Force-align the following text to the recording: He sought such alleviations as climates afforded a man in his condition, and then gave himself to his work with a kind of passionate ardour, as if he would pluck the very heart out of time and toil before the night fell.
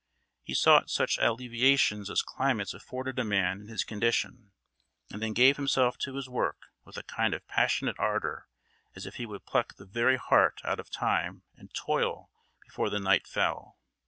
He 0.41 0.55
sought 0.55 0.89
such 0.89 1.19
alleviations 1.19 2.09
as 2.09 2.23
climates 2.23 2.73
afforded 2.73 3.19
a 3.19 3.23
man 3.23 3.61
in 3.61 3.67
his 3.67 3.83
condition, 3.83 4.51
and 5.11 5.21
then 5.21 5.33
gave 5.33 5.57
himself 5.57 5.95
to 5.99 6.15
his 6.15 6.27
work 6.27 6.71
with 6.83 6.97
a 6.97 7.03
kind 7.03 7.35
of 7.35 7.47
passionate 7.47 7.99
ardour, 7.99 8.47
as 8.95 9.05
if 9.05 9.17
he 9.17 9.27
would 9.27 9.45
pluck 9.45 9.75
the 9.75 9.85
very 9.85 10.17
heart 10.17 10.59
out 10.63 10.79
of 10.79 10.89
time 10.89 11.43
and 11.55 11.71
toil 11.75 12.31
before 12.63 12.89
the 12.89 12.97
night 12.99 13.27
fell. 13.27 13.77